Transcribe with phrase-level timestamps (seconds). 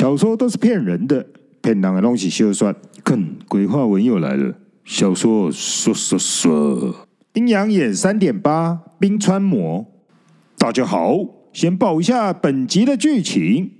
[0.00, 1.26] 小说都是骗人的，
[1.60, 2.74] 骗人的东西休算。
[3.04, 4.54] 看，鬼话文又来了。
[4.82, 9.84] 小说说说说，阴阳眼三点八，冰川魔。
[10.56, 11.18] 大家好，
[11.52, 13.72] 先报一下本集的剧情。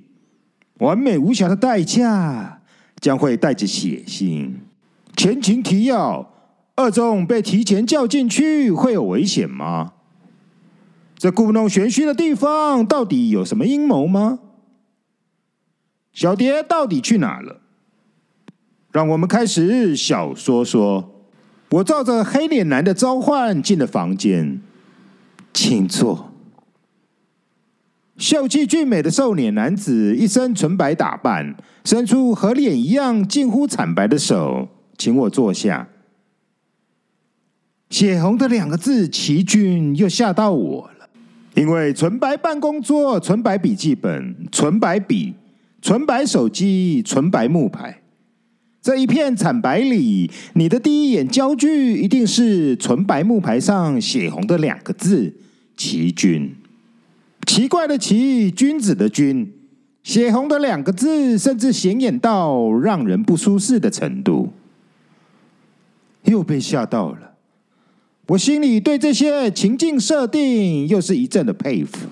[0.80, 2.60] 完美无瑕的代价
[3.00, 4.50] 将会带着血腥。
[5.16, 6.34] 前情提要：
[6.74, 9.94] 二中被提前叫进去，会有危险吗？
[11.16, 14.40] 这故弄玄虚的地方，到底有什么阴谋吗？
[16.20, 17.62] 小蝶到底去哪了？
[18.92, 21.14] 让我们开始小说说。
[21.70, 24.60] 我照着黑脸男的召唤进了房间，
[25.54, 26.30] 请坐。
[28.18, 31.56] 秀气俊美的瘦脸男子，一身纯白打扮，
[31.86, 34.68] 伸出和脸一样近乎惨白的手，
[34.98, 35.88] 请我坐下。
[37.88, 41.08] 血红的两个字，奇君又吓到我了。
[41.54, 45.34] 因为纯白办公桌、纯白笔记本、纯白笔、
[45.82, 48.02] 纯白手机、纯白木牌，
[48.82, 55.34] 这一片惨白里，你的第一眼焦距一定是纯白木牌上血红的两个字
[55.76, 56.54] “奇君”。
[57.46, 59.52] 奇怪的“奇”，君子的“君”，
[60.04, 64.52] 血红的两个字，甚至显眼到让人不舒适的程度。
[66.24, 67.32] 又被吓到了。
[68.28, 72.06] 我心里对这些情境设定又是一阵的佩服。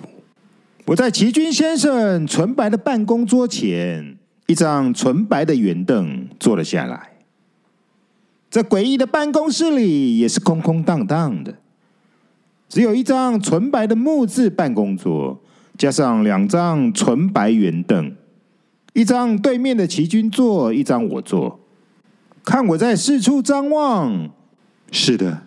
[0.88, 7.10] 我在奇君先生纯白的办公桌前，一张纯白的圆凳坐了下来。
[8.50, 11.54] 这诡异的办公室里也是空空荡荡的，
[12.70, 15.38] 只有一张纯白的木质办公桌，
[15.76, 18.10] 加上两张纯白圆凳，
[18.94, 21.60] 一张对面的奇君坐，一张我坐。
[22.46, 24.30] 看我在四处张望，
[24.90, 25.42] 是的。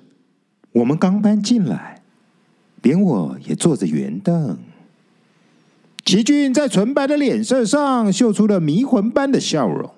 [0.73, 2.03] 我们刚搬进来，
[2.83, 4.55] 连我也坐着圆凳。
[6.03, 9.89] 奇俊在纯白的脸色上秀出了迷魂般的笑容。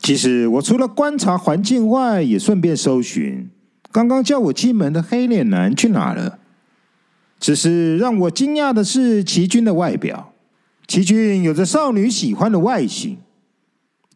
[0.00, 3.48] 其实我除了观察环境外，也顺便搜寻
[3.90, 6.38] 刚刚叫我进门的黑脸男去哪了。
[7.40, 10.32] 只是让我惊讶的是奇君的外表。
[10.86, 13.18] 奇俊有着少女喜欢的外形，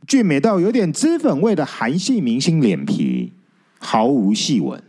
[0.07, 3.33] 俊美到有点脂粉味的韩系明星脸皮，
[3.79, 4.83] 毫无细纹。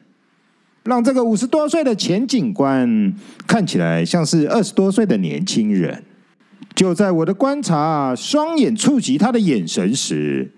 [0.84, 3.14] 让这个五十多岁的前警官
[3.48, 6.04] 看起来像是二十多岁的年轻人。
[6.76, 10.52] 就在我的观察，双眼触及他的眼神时，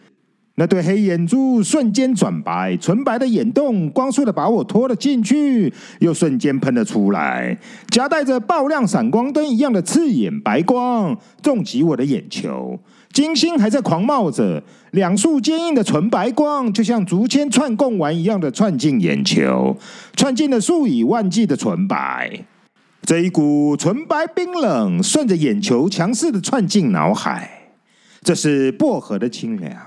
[0.56, 7.58] 那对黑眼珠瞬间转白，纯白的眼洞光速的把我拖了进去，又瞬间喷了出来，
[7.90, 12.80] 夹带着爆亮闪光灯一样的刺眼白光，重击我的眼球。
[13.12, 19.76] 金星还在狂冒着，两束坚硬的纯白光，就像竹签串贡丸一样的串进眼球，
[20.16, 22.46] 串进了数以万计的纯白。
[23.06, 27.70] 这一股纯白冰冷，顺着眼球强势的窜进脑海。
[28.24, 29.78] 这是薄荷的清凉，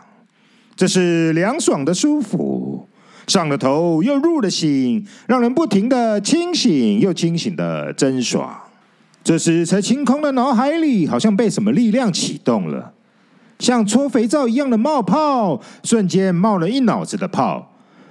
[0.76, 2.86] 这是凉爽的舒服，
[3.26, 8.56] 上了头又入了心，让人不停的清醒又清醒的真爽。
[9.24, 12.94] 这时才清空的脑海里，好像被什么力量启动了。
[13.58, 17.67] 像搓肥皂一样的冒泡，瞬间冒了一脑子的泡，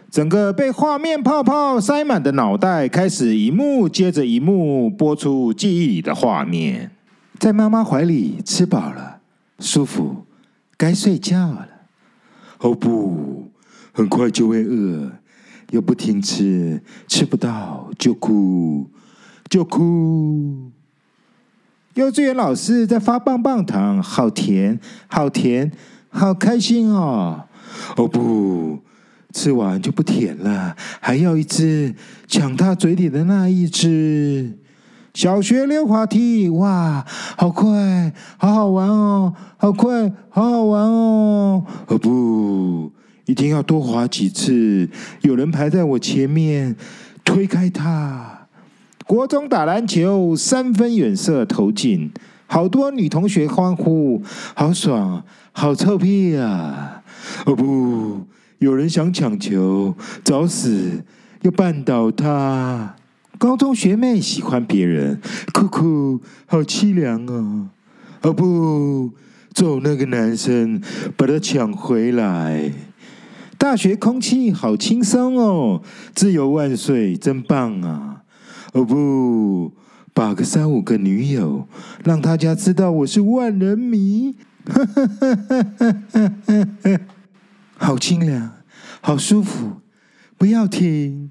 [0.10, 6.92] 整个被画面泡泡塞满的脑袋开始一幕接着一幕播出记忆里的画面。
[7.38, 9.20] 在妈妈怀里吃饱了，
[9.60, 10.26] 舒服，
[10.76, 11.68] 该睡觉了。
[12.60, 13.52] 哦不，
[13.92, 15.12] 很快就会饿，
[15.70, 18.88] 又不停吃，吃不到就哭，
[19.50, 20.72] 就哭。
[21.94, 25.72] 幼稚园老师在发棒棒糖，好甜，好甜，
[26.10, 27.44] 好开心哦！
[27.96, 28.80] 哦不，
[29.38, 31.94] 吃完就不舔了，还要一只，
[32.28, 34.58] 抢他嘴里的那一只。
[35.14, 37.06] 小学溜滑梯，哇，
[37.38, 41.64] 好快，好好玩哦，好快，好好玩哦！
[41.86, 42.92] 哦不，
[43.26, 44.90] 一定要多滑几次。
[45.22, 46.76] 有人排在我前面，
[47.24, 48.48] 推开他。
[49.06, 52.12] 国中打篮球，三分远射投进，
[52.48, 54.24] 好多女同学欢呼，
[54.56, 57.04] 好爽，好臭屁啊！
[57.46, 58.26] 哦不，
[58.60, 61.04] 有人想抢球，找死，
[61.42, 62.96] 又绊倒他。
[63.38, 65.22] 高中学妹喜欢别人，
[65.54, 67.70] 哭哭，好凄凉啊！
[68.24, 69.12] 哦不，
[69.54, 70.82] 揍那个男生，
[71.16, 72.72] 把他抢回来。
[73.60, 75.84] 大学空气好轻松哦，
[76.16, 78.24] 自由万岁，真棒啊！
[78.74, 79.72] 哦不，
[80.16, 81.68] 把个三五个女友，
[82.04, 84.36] 让大家知道我是万人迷，
[87.78, 88.54] 好清凉，
[89.02, 89.82] 好舒服，
[90.38, 91.30] 不要停，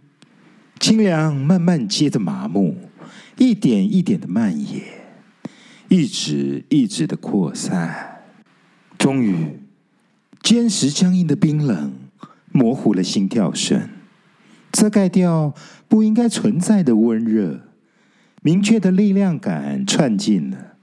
[0.78, 2.76] 清凉慢慢接着麻木，
[3.36, 4.82] 一点一点的蔓延，
[5.88, 8.22] 一直一直的扩散。
[8.96, 9.58] 终于，
[10.40, 11.92] 坚实僵硬的冰冷
[12.52, 13.90] 模糊了心跳声，
[14.72, 15.52] 遮盖掉
[15.88, 17.62] 不应该存在的温热。
[18.42, 20.76] 明确的力量感窜进了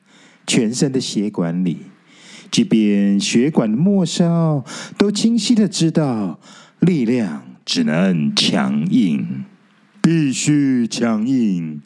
[0.46, 1.78] 全身的血管里，
[2.54, 4.64] 即便血管的末梢
[4.96, 6.40] 都清晰的知道，
[6.80, 9.44] 力量只能强硬，
[10.04, 11.82] 必须强硬。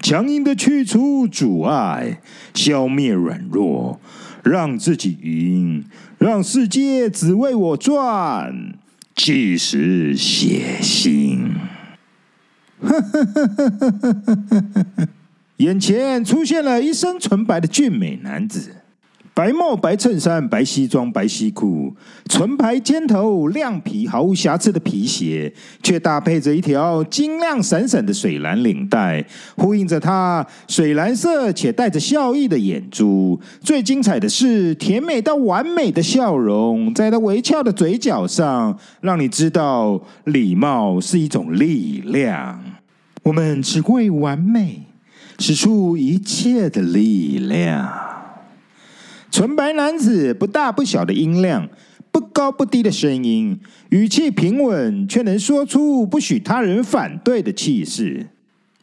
[0.00, 2.20] 强硬的去除阻碍，
[2.52, 3.98] 消灭软弱，
[4.44, 5.86] 让自己赢，
[6.18, 8.74] 让世界只为我转，
[9.16, 11.52] 即使血腥。
[15.56, 18.81] 眼前出现了一身纯白的俊美男子。
[19.34, 21.96] 白帽、白衬衫、白西装、白西裤，
[22.28, 25.50] 纯白尖头、亮皮、毫无瑕疵的皮鞋，
[25.82, 29.24] 却搭配着一条晶亮闪闪的水蓝领带，
[29.56, 33.40] 呼应着他水蓝色且带着笑意的眼珠。
[33.62, 42.62] 最精彩的是，甜美到完美的笑容，在他微翘的嘴角上，让你知道礼貌是一种力量。
[43.22, 44.82] 我们只为完美，
[45.38, 47.88] 使出一切的力量。
[49.32, 51.66] 纯白男子不大不小的音量，
[52.10, 53.58] 不高不低的声音，
[53.88, 58.26] 语气平稳，却能说出不许他人反对的气势。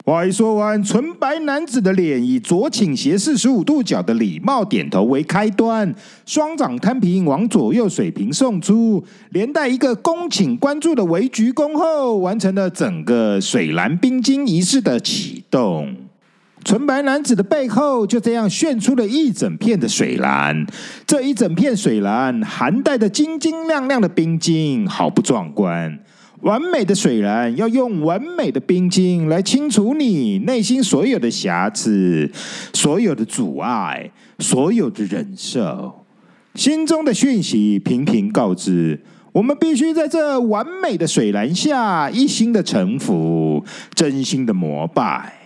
[0.04, 5.94] 话一说完，纯白男子的脸以左倾斜四十五度角的礼貌点头为开端，
[6.26, 16.09] 双掌摊平往左右水平送出，连带一个恭请关注的微鞠躬后，完成了整个水蓝冰晶仪式的启动。
[16.64, 20.66] 纯白男子的背后就这样炫出了一整片的水蓝，
[21.06, 25.98] 这一整片水蓝含带着晶晶亮亮的冰晶，好不壮观。
[26.42, 32.30] 完美的水蓝要用完美的冰晶来清除你内心所有的瑕疵、
[32.72, 36.06] 所有的阻碍、所有的忍受。
[36.54, 39.00] 心中的讯息频频告知：
[39.32, 43.64] 我们必须在这完美的水蓝下一心的臣服，
[43.94, 45.39] 真心的膜拜。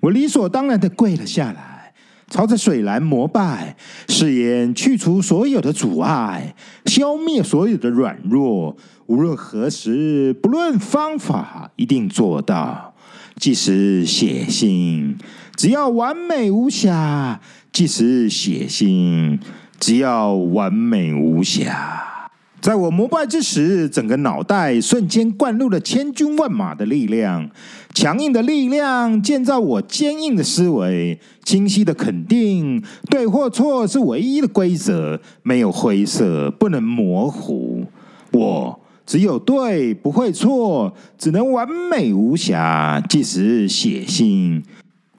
[0.00, 1.92] 我理所当然的跪了下来，
[2.28, 3.76] 朝着水蓝膜拜，
[4.08, 6.54] 誓言去除所有的阻碍，
[6.86, 8.76] 消灭所有的软弱。
[9.06, 12.94] 无论何时，不论方法，一定做到。
[13.36, 15.16] 即使血腥，
[15.56, 17.40] 只要完美无瑕；
[17.72, 19.40] 即使血腥，
[19.78, 22.09] 只要完美无瑕。
[22.60, 27.50] 在我膜拜之时，整个脑袋瞬间灌入了千军万马的力量，
[27.94, 37.86] 强硬的力量建造我坚硬的思维，清晰的肯定对或错是唯一的规则，没有灰色，不能模糊。
[38.32, 44.62] 我只有对，不会错，只能完美无瑕，即使血腥。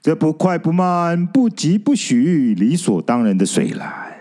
[0.00, 4.11] 这不快不慢，不疾不徐，理所当然的水来。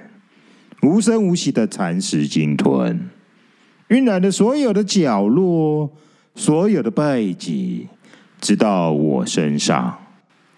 [0.81, 3.07] 无声无息的蚕食鲸吞，
[3.89, 5.91] 晕染了所有的角落，
[6.33, 7.87] 所有的背脊，
[8.39, 9.99] 直到我身上。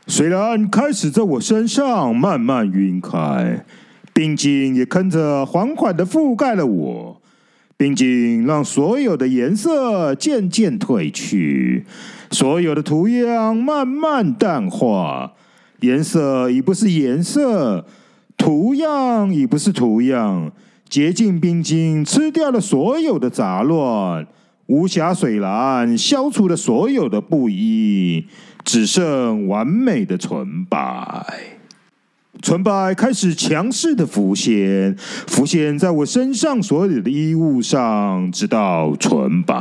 [0.07, 3.65] 虽然开始在我身上慢慢晕开，
[4.13, 7.21] 冰晶也跟着缓缓的覆盖了我。
[7.75, 11.85] 冰晶让所有的颜色渐渐褪去，
[12.31, 15.33] 所有的图样慢慢淡化，
[15.81, 17.85] 颜色已不是颜色。
[18.43, 20.51] 图样已不是图样，
[20.89, 24.27] 洁净冰晶吃掉了所有的杂乱，
[24.65, 28.25] 无瑕水蓝消除了所有的不一，
[28.65, 31.25] 只剩完美的纯白。
[32.41, 39.55] 纯白开始强势的浮现，浮现在我身上所有的衣物上，直到纯白。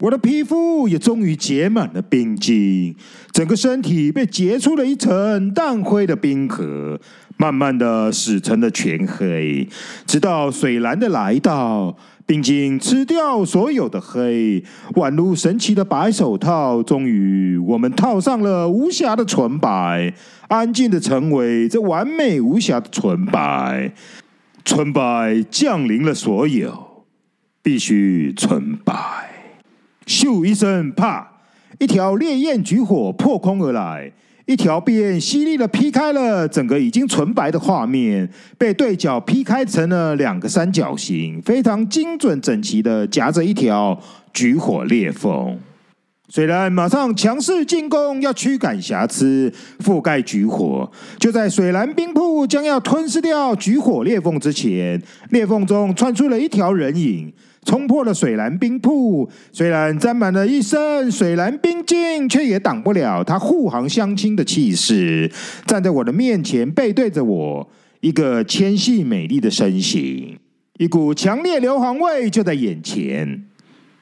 [0.00, 2.96] 我的皮肤也终于结满了冰晶，
[3.32, 6.98] 整个身体被结出了一层淡灰的冰壳，
[7.36, 9.68] 慢慢的死成了全黑，
[10.06, 14.64] 直到水蓝的来到，冰晶吃掉所有的黑，
[14.94, 16.82] 宛如神奇的白手套。
[16.82, 20.14] 终于，我们套上了无瑕的纯白，
[20.48, 23.92] 安静的成为这完美无瑕的纯白。
[24.64, 27.04] 纯白降临了，所有
[27.62, 29.29] 必须纯白。
[30.10, 31.24] 咻一声，啪！
[31.78, 34.10] 一条烈焰举火破空而来，
[34.44, 43.96] 一条鞭犀利的劈开了整个已经纯白的画面，被对角劈开成了两个三角形，非常精准整齐的夹着一条
[44.32, 45.56] 举火裂缝。
[46.28, 50.90] 水蓝马上强势进攻，要驱赶瑕疵，覆盖举火。
[51.20, 55.00] 就在水蓝冰瀑将要吞噬掉举火裂缝之前，
[55.30, 57.32] 裂缝中窜出了一条人影。
[57.64, 65.30] 冲破了水蓝冰瀑，虽然沾满了一身水蓝冰晶，却也挡不了他护航相亲的气势。
[65.66, 67.68] 站在我的面前，背对着我，
[68.00, 70.38] 一个纤细美丽的身形，
[70.78, 73.44] 一股强烈硫磺味就在眼前。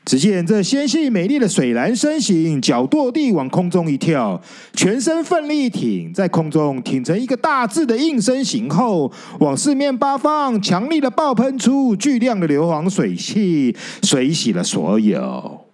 [0.08, 4.40] 只见这纤细美丽的水蓝身形，脚跺地往空中一跳，
[4.72, 15.66] 全身奋力一挺，在空中挺成一个大字的应声形后，往四面八方强力的爆喷出巨量的硫磺水汽，水洗了所有。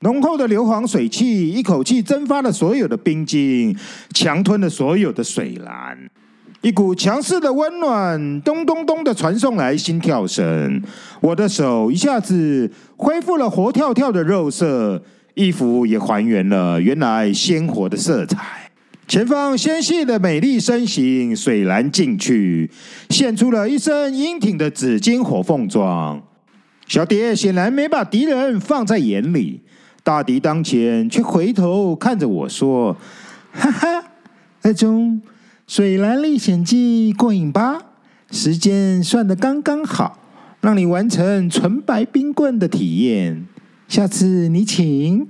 [0.00, 3.74] 浓厚的硫磺水汽一口气蒸发了所有的冰晶，
[4.12, 5.96] 强吞了所有的水蓝。
[6.62, 10.80] 一股强势的温暖，咚咚咚的传送来心跳声。
[11.20, 15.02] 我的手一下子恢复了活跳跳的肉色，
[15.34, 18.70] 衣服也还原了原来鲜活的色彩。
[19.08, 22.70] 前方纤细的美丽身形，水蓝进去，
[23.10, 26.22] 现出了一身英挺的紫金火凤装。
[26.86, 29.60] 小蝶显然没把敌人放在眼里，
[30.04, 32.96] 大敌当前，却回头看着我说
[33.50, 34.04] ：“哈哈，
[34.62, 35.20] 二中。”
[35.66, 37.80] 水蓝历险记过瘾吧？
[38.30, 40.18] 时间算得刚刚好，
[40.60, 43.46] 让你完成纯白冰棍的体验。
[43.88, 45.26] 下次你请。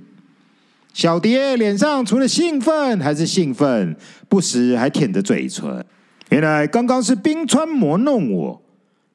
[0.93, 3.97] 小蝶脸上除了兴奋还是兴奋，
[4.29, 5.85] 不时还舔着嘴唇。
[6.31, 8.63] 原来刚刚是冰川魔弄我，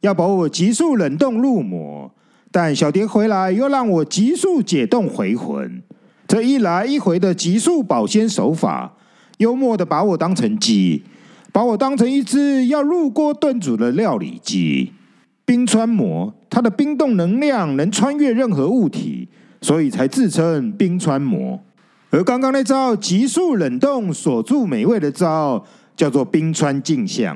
[0.02, 2.12] 要把我急速冷冻入魔，
[2.52, 5.82] 但小蝶回来又让我急速解冻回魂。
[6.28, 8.94] 这一来一回的急速保鲜手法，
[9.38, 11.04] 幽默的把我当成鸡。
[11.54, 14.94] 把我当成一只要入锅炖煮的料理鸡。
[15.44, 19.28] 冰川魔，它的冰冻能量能穿越任何物体，
[19.62, 21.60] 所以才自称冰川魔。
[22.12, 25.66] 而刚刚那招急速冷冻锁住美味的招，
[25.96, 27.36] 叫做冰川镜像，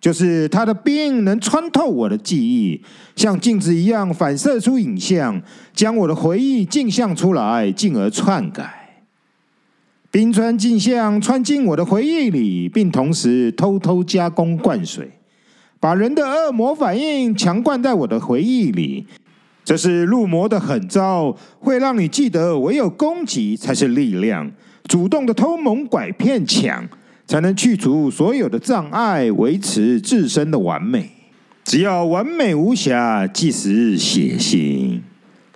[0.00, 2.80] 就是它的冰能穿透我的记忆，
[3.16, 5.42] 像镜子一样反射出影像，
[5.74, 8.81] 将我的回忆镜像出来，进而篡改。
[10.12, 15.10] 冰川镜像穿进我的回忆里，并同时偷偷加工灌水，
[15.80, 19.06] 把人的恶魔反应强灌在我的回忆里。
[19.64, 24.52] 这是入魔的狠招，会让你记得唯有攻击才是力量，
[24.86, 26.86] 主动的偷蒙拐骗抢，
[27.26, 31.10] 才能去除所有的障碍，维持自身的完美。
[31.64, 35.00] 只要完美无瑕，即使血腥。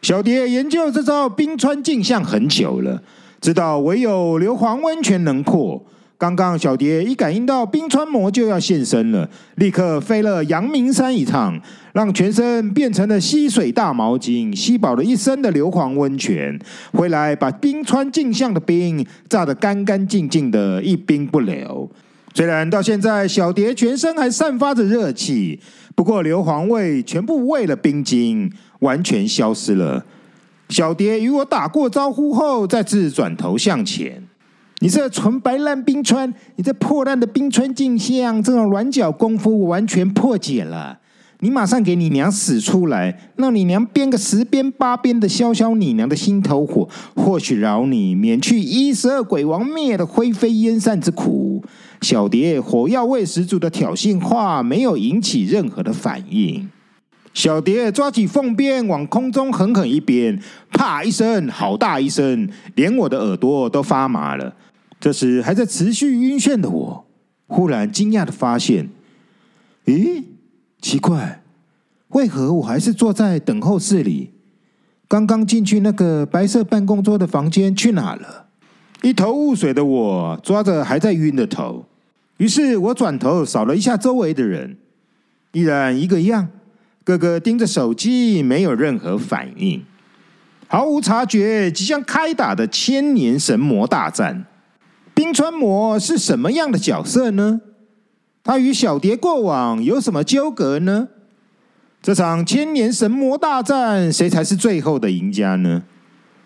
[0.01, 3.03] 小蝶研究这招冰川镜像很久了。
[3.41, 5.83] 知道唯有硫磺温泉能破。
[6.19, 11.61] 刚刚小蝶一感应到冰川魔就要现身了，立刻飞了阳明山一趟，
[11.93, 16.59] 让全身变成了吸水大毛巾，吸饱了一身的硫磺温泉，
[16.93, 21.87] 回来把冰川镜像的冰炸得干干净净的，一冰不留。
[22.33, 25.61] 虽然到现在小蝶全身还散发着热气，
[25.95, 28.51] 不过硫磺味全部为了冰晶
[28.81, 30.03] 完全消失了。
[30.69, 34.23] 小蝶与我打过招呼后，再次转头向前。
[34.81, 40.99] 你这纯白烂冰川，你这破烂的冰川镜像，这种软脚功夫我完全破解了。
[41.41, 51.63] 你马上给你娘使出来，让你娘编个十鞭八鞭的消消你娘的心头火，或许饶你免去一十二鬼王灭的灰飞烟散之苦。
[52.01, 56.69] 小蝶火药味十足的挑衅话，没有引起任何的反应。
[57.37, 60.41] 小蝶抓起凤鞭往空中狠狠一鞭，
[60.71, 64.57] 啪一声，好大一声，连我的耳朵都发麻了。
[64.99, 67.07] 这时还在持续晕眩的我，
[67.47, 68.89] 忽然惊讶的发现，
[69.85, 70.25] 咦，
[70.81, 71.43] 奇怪，
[72.09, 74.31] 为何我还是坐在等候室里？
[75.07, 78.47] 刚刚进去那个白色办公桌的房间去哪了？
[79.03, 81.85] 一头雾水的我抓着还在晕的头，
[82.39, 84.79] 于是我转头扫了一下周围的人，
[85.53, 86.49] 依然一个样。
[87.07, 89.81] 个个盯着手机，没有任何反应，
[90.67, 94.45] 毫无察觉即将开打的千年神魔大战。
[95.15, 97.61] 冰川魔是什么样的角色呢？
[98.43, 101.07] 他与小蝶过往有什么纠葛呢？
[102.03, 105.85] 这场千年神魔大战，谁才是最后的赢家呢？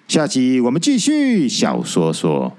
[0.07, 2.55] 下集我们继续小说说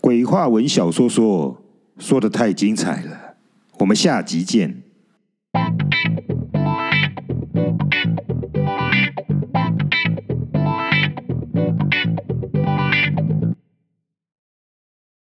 [0.00, 1.60] 鬼话文小说说，
[1.98, 3.34] 说得太精彩了，
[3.78, 4.83] 我们下集见。